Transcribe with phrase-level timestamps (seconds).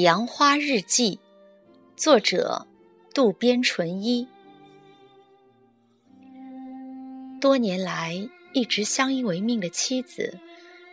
[0.00, 1.18] 杨花日记，
[1.96, 2.66] 作者
[3.14, 4.26] 渡边淳一。
[7.40, 10.38] 多年来一直相依为命的妻子，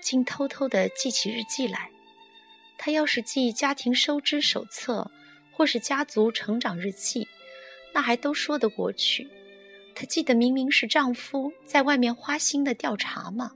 [0.02, 1.90] 竟偷偷的记起日记来。
[2.78, 5.10] 他要是记家庭收支手册，
[5.52, 7.28] 或是家族成长日记，
[7.94, 9.30] 那还都说得过去。
[9.96, 13.52] 她记得明明是丈夫在外面花心的调查嘛。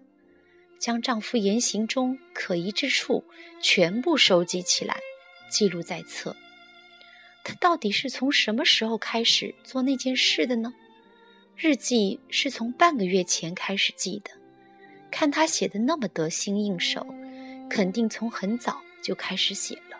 [0.79, 3.23] 将丈夫言行中可疑之处
[3.59, 4.99] 全部收集起来，
[5.49, 6.35] 记录在册。
[7.43, 10.73] 他到底是从什么时候开始做那件事的呢？
[11.55, 14.31] 日记是从半个月前开始记的。
[15.09, 17.07] 看他写的那么得心应手，
[17.69, 19.97] 肯定从很早就开始写了。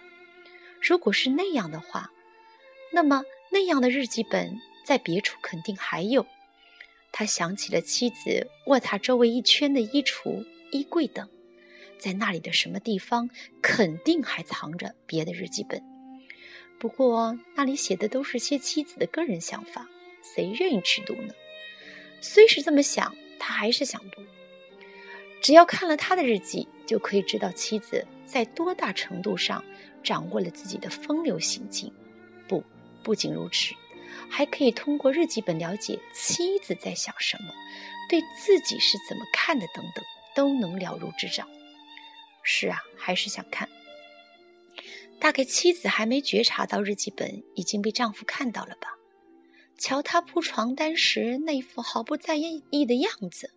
[0.82, 2.12] 如果是那样的话，
[2.94, 6.26] 那么那样的日记本在别处肯定还有。
[7.12, 10.46] 他想起了妻子卧榻周围一圈的衣橱。
[10.70, 11.30] 衣柜等，
[12.00, 13.30] 在那里的什么地方
[13.62, 15.84] 肯定还藏着别的日记本。
[16.80, 19.88] 不过那里写的都是些妻子的个人想法，
[20.22, 21.34] 谁愿意去读呢？
[22.22, 24.22] 虽是这么想，他还是想读。
[25.42, 29.64] 只要看了他的日记，就可以知道妻子在多大程度上
[30.04, 31.92] 掌握了自己的风流行径。
[32.48, 32.64] 不，
[33.04, 33.74] 不仅如此，
[34.30, 37.54] 还可以通过日记本了解妻子在想什么，
[38.10, 40.04] 对自己是怎么看的等等。
[40.36, 41.48] 都能了如指掌。
[42.50, 43.68] 是啊，还是想看。
[45.20, 48.96] 大概妻子还没觉察到日记本已经被丈夫看到了吧？
[49.78, 53.52] 瞧他铺床单时那副毫不在意的样子，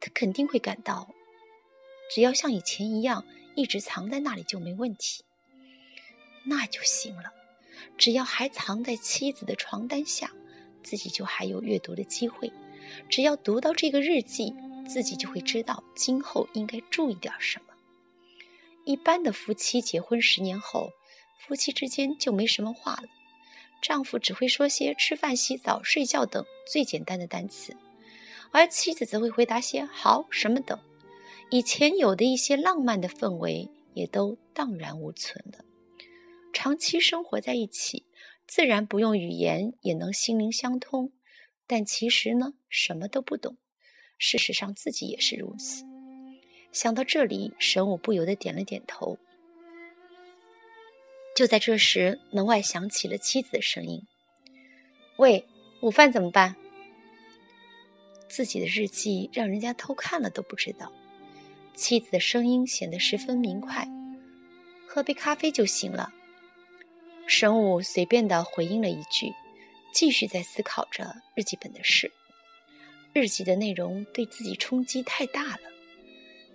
[0.00, 1.10] 他肯定会感到，
[2.14, 5.22] 只要像以前一样一直藏在那里就没问题。
[6.46, 7.30] 那就行了，
[7.98, 10.32] 只要还藏在妻子的床单下，
[10.82, 12.50] 自己就还有阅读的机会。
[13.10, 14.54] 只要读到这个日记。
[14.86, 17.73] 自己就会知道今后应该注意点什么。
[18.84, 20.90] 一般的夫妻结婚十年后，
[21.38, 23.08] 夫妻之间就没什么话了，
[23.82, 27.76] 丈夫只会说些吃饭、洗澡、睡觉等最简单的单词，
[28.50, 30.78] 而妻子则会回答些好什么等。
[31.50, 35.64] 以前有的一些浪漫的氛围也都荡然无存了。
[36.52, 38.04] 长期生活在一起，
[38.46, 41.12] 自然不用语言也能心灵相通，
[41.66, 43.56] 但其实呢，什么都不懂。
[44.18, 45.84] 事实上，自己也是如此。
[46.74, 49.16] 想到这里，神武不由得点了点头。
[51.36, 54.02] 就在这时，门外响起了妻子的声音
[55.16, 55.46] ：“喂，
[55.80, 56.56] 午饭怎么办？”
[58.28, 60.92] 自己的日记让人家偷看了都不知道。
[61.74, 63.88] 妻子的声音显得十分明快
[64.88, 66.12] ：“喝杯咖啡就行了。”
[67.26, 69.32] 神武随便的回应了一句，
[69.92, 72.10] 继续在思考着日记本的事。
[73.12, 75.73] 日记的内容对自己冲击太大了。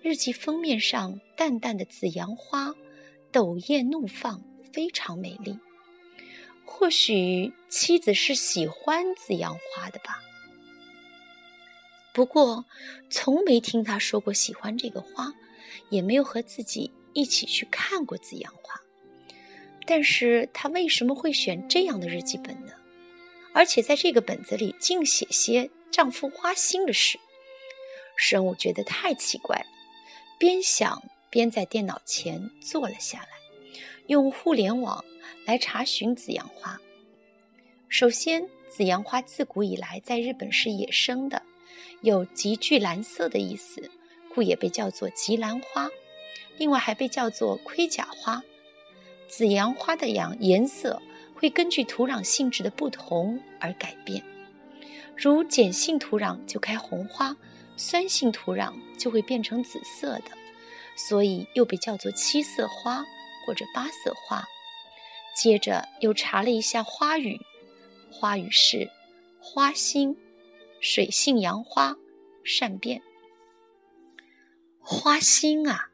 [0.10, 2.74] 日记封面上淡淡的紫阳花，
[3.32, 4.44] 斗艳怒放，
[4.74, 5.60] 非常美丽。
[6.66, 10.20] 或许妻子是喜欢紫阳花的吧。
[12.12, 12.66] 不过，
[13.12, 15.32] 从没听他说过喜欢这个花，
[15.92, 18.82] 也没有和自己一起去看过紫阳花。
[19.86, 22.74] 但是他为什么会选这样的日记本呢？
[23.54, 25.70] 而且在这个本子里竟写些……
[25.92, 27.20] 丈夫花心的事，
[28.16, 29.66] 生物觉得太奇怪了。
[30.40, 33.28] 边想边在电脑前坐了下来，
[34.08, 35.04] 用互联网
[35.46, 36.80] 来查询紫阳花。
[37.90, 41.44] 首先，紫阳花自古以来在日本是野生的，
[42.00, 43.92] 有极具蓝色的意思，
[44.34, 45.90] 故也被叫做极蓝花。
[46.58, 48.42] 另外还被叫做盔甲花。
[49.28, 51.02] 紫阳花的阳颜色
[51.36, 54.24] 会根据土壤性质的不同而改变。
[55.18, 57.36] 如碱性土壤就开红花，
[57.80, 60.32] 酸性土壤就会变成紫色的，
[60.98, 63.06] 所以又被叫做七色花
[63.46, 64.44] 或者八色花。
[65.34, 67.40] 接着又查了一下花语，
[68.12, 68.92] 花语是
[69.40, 70.18] 花心，
[70.82, 71.96] 水性杨花，
[72.44, 73.02] 善变。
[74.82, 75.90] 花心啊，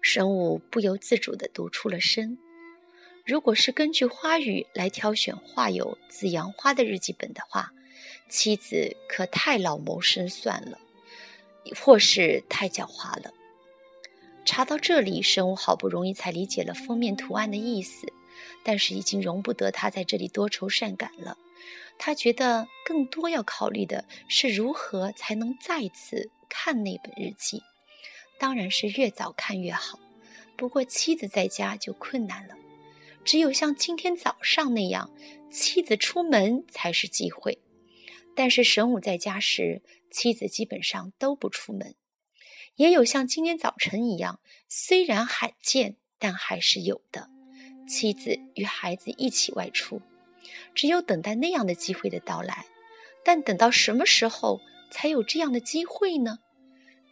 [0.00, 2.38] 神武不由自主地读出了声。
[3.26, 7.72] 如果是根据花语来挑选画有紫阳花的日记本的话。
[8.26, 10.78] 妻子可太老谋深算了，
[11.76, 13.32] 或是太狡猾了。
[14.44, 18.12] 查到这里，神武好不容易才理解了封面图案的意思，
[18.62, 21.38] 但是已经容不得他在这里多愁善感了。
[21.96, 27.62] 他觉得更多要考虑的是如何才能再次看那本日记，
[28.38, 29.98] 当然是越早看越好。
[30.56, 32.54] 不过妻子在家就困难了，
[33.24, 35.10] 只有像今天早上那样，
[35.50, 37.58] 妻子出门才是机会。
[38.36, 41.94] 但是神武在家时，妻子基本上都不出门。
[42.76, 47.28] 也有像今天早晨一样，虽然罕见，但还是有的。
[47.86, 50.00] 妻子与孩子一起外出，
[50.74, 52.66] 只有等待那样的机会的到来。
[53.24, 54.60] 但等到什么时候
[54.90, 56.38] 才有这样的机会呢？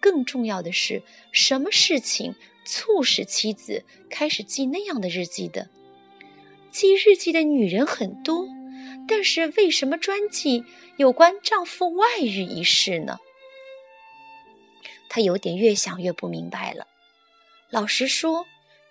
[0.01, 2.35] 更重要的是，什么事情
[2.65, 5.71] 促使妻子开始记那样的日记的？
[6.71, 8.49] 记日记的女人很多，
[9.09, 10.65] 但是为什么专记
[10.97, 13.19] 有关丈夫外遇一事呢？
[15.09, 16.87] 她有点越想越不明白了。
[17.71, 18.47] 老实说，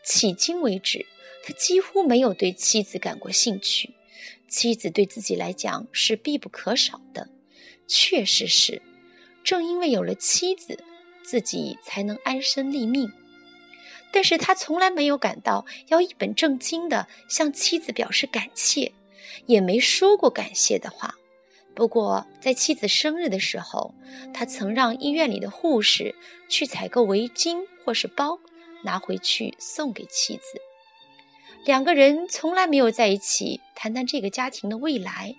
[0.05, 1.05] 迄今为止，
[1.43, 3.93] 他几乎没有对妻子感过兴趣。
[4.47, 7.29] 妻子对自己来讲是必不可少的，
[7.87, 8.81] 确实是。
[9.43, 10.83] 正因为有了妻子，
[11.23, 13.11] 自己才能安身立命。
[14.11, 18.91] 但是他从来没有感到要一本正经的向妻子表示感谢，
[19.45, 21.15] 也没说过感谢的话。
[21.73, 23.93] 不过在妻子生日的时候，
[24.33, 26.15] 他曾让医院里的护士
[26.49, 28.39] 去采购围巾或是包，
[28.83, 30.59] 拿回去送给妻子。
[31.65, 35.35] 两个人从来没有在一起谈谈这个家庭的未来，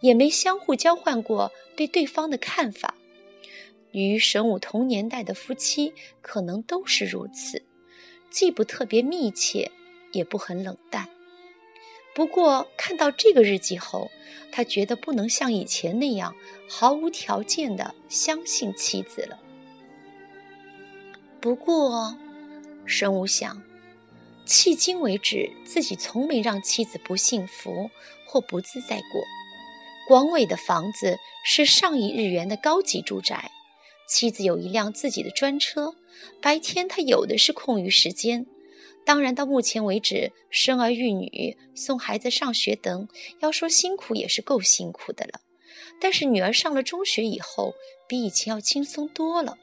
[0.00, 2.94] 也没相互交换过对对方的看法。
[3.90, 7.64] 与神武同年代的夫妻可能都是如此。
[8.30, 9.70] 既不特别密切，
[10.12, 11.08] 也不很冷淡。
[12.14, 14.10] 不过看到这个日记后，
[14.52, 16.34] 他觉得不能像以前那样
[16.68, 19.40] 毫无条件的相信妻子了。
[21.40, 22.16] 不过，
[22.86, 23.62] 神武想，
[24.46, 27.90] 迄今为止自己从没让妻子不幸福
[28.26, 29.22] 或不自在过。
[30.06, 33.50] 广伟的房子是上亿日元的高级住宅，
[34.06, 35.94] 妻子有一辆自己的专车。
[36.40, 38.46] 白天他有的是空余时间，
[39.04, 43.08] 当然到目前为止，生儿育女、送孩子上学等，
[43.40, 45.40] 要说辛苦也是够辛苦的了。
[46.00, 47.74] 但是女儿上了中学以后，
[48.08, 49.58] 比以前要轻松多了，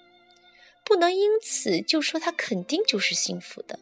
[0.86, 3.80] 不能因此就说她肯定就是幸福的。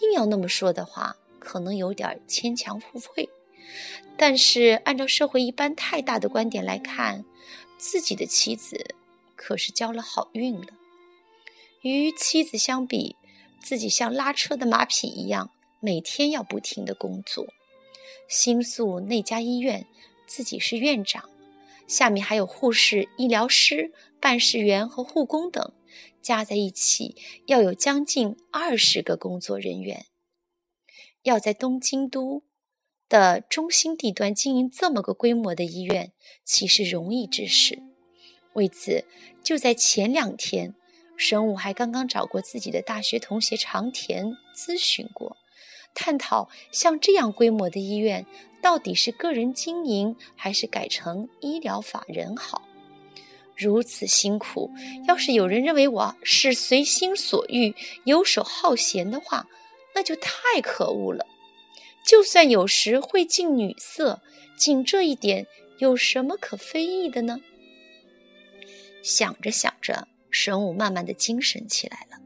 [0.00, 3.28] 硬要那么说的话，可能有点牵强附会。
[4.16, 7.24] 但是按照社会一般太大的观点来看，
[7.76, 8.94] 自己的妻子
[9.34, 10.68] 可是交了好运了。
[11.82, 13.14] 与妻子相比，
[13.66, 17.48] 自己像拉车的马匹一样，每天要不停的工作。
[18.28, 19.88] 新宿那家医院，
[20.24, 21.28] 自己是院长，
[21.88, 25.72] 下面还有护士、医疗师、办事员和护工等，
[26.22, 27.16] 加在一起
[27.46, 30.06] 要有将近二十个工作人员。
[31.24, 32.44] 要在东京都
[33.08, 36.12] 的中心地段经营这么个规模的医院，
[36.44, 37.82] 岂是容易之事？
[38.52, 39.04] 为此，
[39.42, 40.76] 就在前两天。
[41.16, 45.36] 神武还刚刚找过自己的大学同学长田咨询过，
[45.94, 48.26] 探讨像这样规模的医院
[48.62, 52.62] 到底是个人经营还是改成医疗法人好。
[53.56, 54.70] 如此辛苦，
[55.08, 57.74] 要是有人认为我是随心所欲、
[58.04, 59.46] 游手好闲的话，
[59.94, 61.24] 那就太可恶了。
[62.04, 64.20] 就算有时会近女色，
[64.58, 65.46] 仅这一点
[65.78, 67.40] 有什么可非议的呢？
[69.02, 70.06] 想着想着。
[70.36, 72.18] 神武慢慢的精神起来了，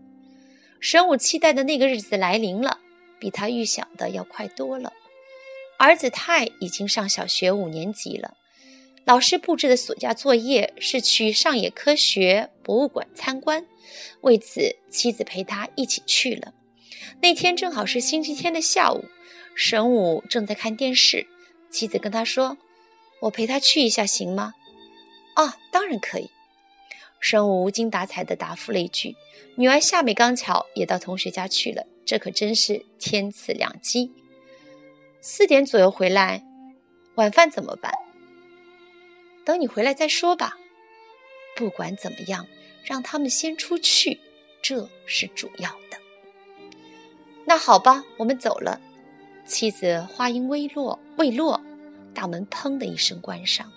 [0.81, 2.81] 神武期待的那个日子来临了，
[3.21, 4.93] 比他预想的要快多了。
[5.79, 8.37] 儿子泰已经上小学五年级了，
[9.05, 13.65] 老师布置的暑假作业是去上野科学博物馆参观，
[14.23, 16.53] 为此妻子陪他一起去了。
[17.23, 19.05] 那天正好是星期天的下午，
[19.55, 21.29] 神武正在看电视，
[21.71, 22.59] 妻子跟他说
[23.23, 24.55] ：“我陪他去一下行吗
[25.35, 26.29] ？”“啊，当然可以。”
[27.21, 29.15] 神武无精打采地答复了一句
[29.55, 34.11] ：“女儿夏美刚巧也到同学家去了，这可真是天赐良机。
[35.21, 36.43] 四点左右回来，
[37.17, 37.93] 晚饭怎么办？
[39.45, 40.57] 等你回来再说吧。
[41.55, 42.47] 不管怎么样，
[42.83, 44.19] 让他们先出去，
[44.63, 45.99] 这是主要的。
[47.45, 48.81] 那好吧，我们走了。”
[49.47, 51.61] 妻子话音未落，未落，
[52.15, 53.71] 大门砰的一声关上。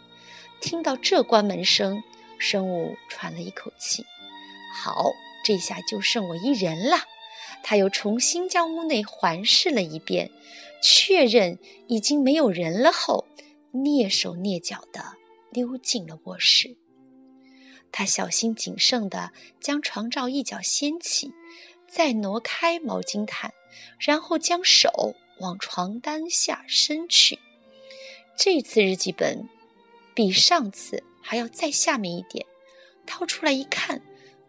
[0.61, 2.01] 听到这关门声。
[2.43, 4.05] 生物喘了一口气，
[4.75, 5.13] 好，
[5.45, 6.97] 这下就剩我一人了。
[7.63, 10.29] 他又重新将屋内环视了一遍，
[10.81, 11.57] 确认
[11.87, 13.25] 已经没有人了后，
[13.71, 15.15] 蹑手蹑脚地
[15.51, 16.75] 溜进了卧室。
[17.93, 19.31] 他小心谨慎地
[19.61, 21.31] 将床罩一角掀起，
[21.87, 23.53] 再挪开毛巾毯，
[23.97, 27.39] 然后将手往床单下伸去。
[28.35, 29.47] 这次日记本
[30.13, 31.05] 比上次。
[31.23, 32.45] 还要再下面一点，
[33.07, 34.03] 掏出来一看，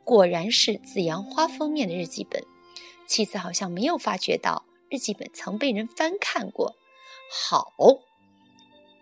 [0.05, 2.45] 果然是紫阳花封面的日记本。
[3.07, 6.75] 妻子好像没有发觉到日记本曾被人翻看过。
[7.31, 7.73] 好，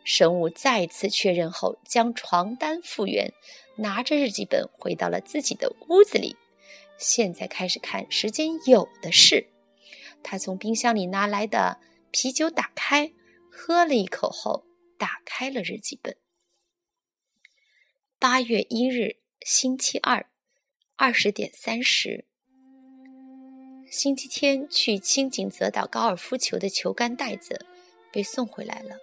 [0.05, 3.33] 神武再次确认后，将床单复原，
[3.77, 6.37] 拿着日记本回到了自己的屋子里。
[6.99, 9.49] 现在开始看，时间有的是。
[10.23, 11.79] 他从冰箱里拿来的
[12.11, 13.13] 啤酒打开，
[13.51, 14.65] 喝了一口后，
[14.99, 16.17] 打开了日记本。
[18.23, 20.27] 八月一日，星期二，
[20.95, 22.25] 二十点三十。
[23.91, 27.67] 星期天去青景泽岛高尔夫球的球杆袋子
[28.13, 28.95] 被送回来了。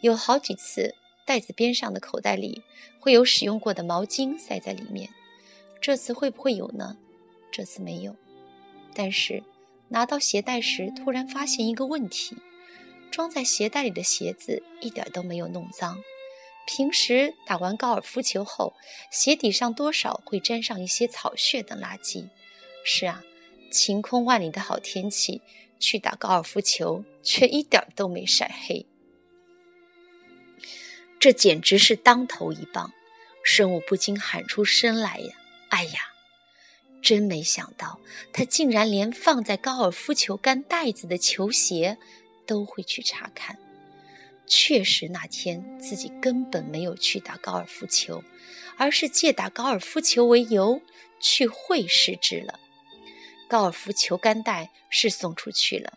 [0.00, 2.64] 有好几次，袋子边上的口袋里
[2.98, 5.08] 会有使用过的毛巾塞在里面。
[5.80, 6.96] 这次会不会有呢？
[7.52, 8.16] 这次没有。
[8.92, 9.44] 但是
[9.90, 12.36] 拿到鞋带时，突然发现一个问题：
[13.08, 16.02] 装在鞋带里的鞋子一点都没有弄脏。
[16.66, 18.74] 平时打完高尔夫球后，
[19.10, 22.28] 鞋底上多少会沾上一些草屑等垃圾。
[22.84, 23.22] 是啊。
[23.68, 25.42] 晴空万里的好天气，
[25.78, 28.86] 去打高尔夫球却一点都没晒黑，
[31.18, 32.92] 这简直是当头一棒！
[33.42, 35.34] 生物不禁喊出声来呀！
[35.68, 36.00] 哎呀，
[37.02, 37.98] 真没想到，
[38.32, 41.98] 他竟然连放在高尔夫球杆袋子的球鞋
[42.46, 43.58] 都会去查看。
[44.46, 48.22] 确实，那天自己根本没有去打高尔夫球，
[48.76, 50.80] 而是借打高尔夫球为由
[51.20, 52.60] 去会试制了。
[53.48, 55.94] 高尔夫球杆带是送出去了，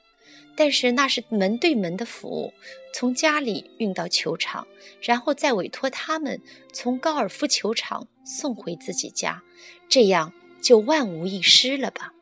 [0.55, 2.53] 但是那是门对门的服务，
[2.93, 4.67] 从家里运到球场，
[5.01, 6.41] 然后再委托他们
[6.73, 9.43] 从高尔夫球场送回自己家，
[9.87, 12.13] 这样就万无一失了吧？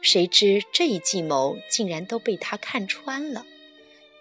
[0.00, 3.46] 谁知这一计谋竟然都被他看穿了，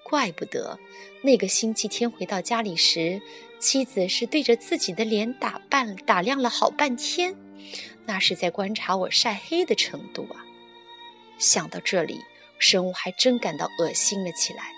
[0.03, 0.77] 怪不得
[1.21, 3.21] 那个星期天回到家里时，
[3.59, 7.35] 妻子是对着自己的脸打扮打量了好半天。
[8.05, 10.43] 那是在观察我晒黑的程度啊！
[11.39, 12.19] 想到这里，
[12.59, 14.73] 生物还真感到恶心了起来。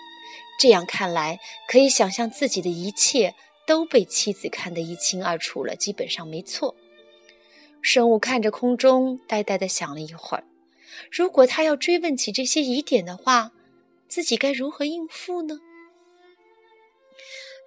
[0.60, 3.34] 这样看来，可以想象自己的一切
[3.66, 6.76] 都被妻子看得一清二楚了，基本上没错。
[7.82, 10.44] 生物看着空中，呆呆地想了一会儿：
[11.12, 13.52] 如果他要追问起这些疑点的话，
[14.08, 15.60] 自己该如何应付呢？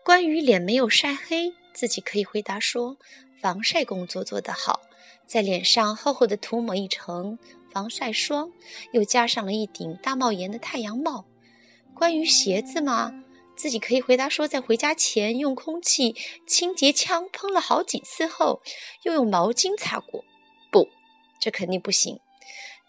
[0.04, 2.96] 关于脸没有晒黑，自己可以回答说：
[3.40, 4.80] 防晒工作做得好。
[5.26, 7.38] 在脸上厚厚的涂抹一层
[7.70, 8.50] 防晒霜，
[8.92, 11.26] 又加上了一顶大帽檐的太阳帽。
[11.94, 13.12] 关于鞋子嘛，
[13.54, 16.16] 自己可以回答说，在回家前用空气
[16.46, 18.62] 清洁枪喷了好几次后，
[19.02, 20.24] 又用毛巾擦过。
[20.72, 20.88] 不，
[21.38, 22.18] 这肯定不行。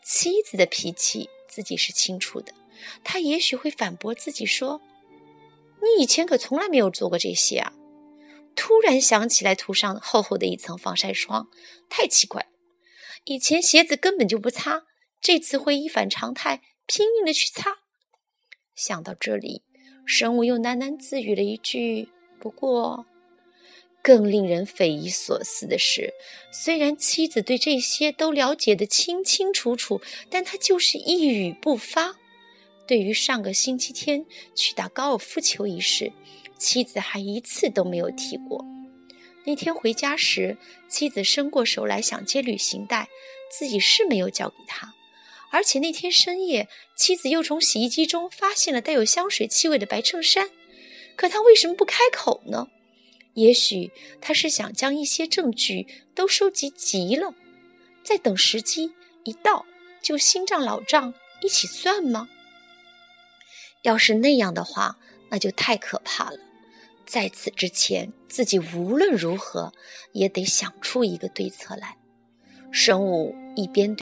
[0.06, 2.54] 妻子的脾气自己是清楚的，
[3.04, 4.82] 他也许会反驳自己说
[5.82, 7.74] ：“你以前可从来没有做过这些啊。”
[8.56, 11.50] 突然想起来涂上厚厚的一层防晒霜，
[11.90, 12.48] 太奇怪了。
[13.24, 14.84] 以前鞋子根本就不擦，
[15.22, 17.78] 这次会一反常态，拼命的去擦。
[18.76, 19.64] 想到这里，
[20.06, 22.10] 神武又喃喃自语了一句
[22.40, 23.06] ：“不过，
[24.02, 26.14] 更令人匪夷所思的是，
[26.52, 32.16] 虽然妻子对这些都了解的清清楚楚，但他就是一语不发。
[32.90, 36.12] 对于上个星期天去打高尔夫球一事。”
[36.58, 38.66] 妻子还一次都没有提过。
[39.46, 40.58] 那天回家时，
[40.90, 43.08] 妻子伸过手来想接旅行袋，
[43.50, 44.94] 自己是没有交给他。
[45.52, 46.68] 而且那天深夜，
[46.98, 50.50] 妻子又从洗衣机中发现了带有香水气味的白衬衫，
[51.16, 52.68] 可他为什么不开口呢？
[53.36, 57.34] 也许他是想将一些证据都收集齐了，
[58.04, 58.92] 再等时机
[59.24, 59.66] 一到
[60.02, 62.28] 就新账老账一起算吗？
[63.82, 64.98] 要是那样的话，
[65.30, 66.38] 那就太可怕了。
[67.06, 69.74] 在此之前，自己无论如何
[70.14, 71.98] 也得想出一个对策来。
[72.72, 73.98] 神武一边。